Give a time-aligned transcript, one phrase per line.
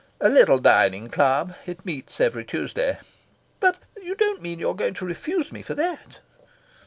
[0.19, 1.53] "A little dining club.
[1.67, 2.97] It meets every Tuesday."
[3.59, 6.17] "But you don't mean you are going to refuse me for that?"